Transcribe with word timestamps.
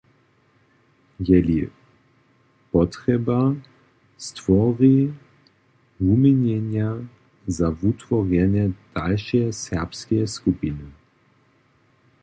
Je-li 1.25 1.57
potrjeba, 2.71 3.41
stwori 4.25 4.95
wuměnjenja 6.05 6.89
za 7.57 7.67
wutworjenje 7.79 8.63
dalšeje 8.95 9.47
serbskeje 9.65 10.25
skupiny. 10.37 10.85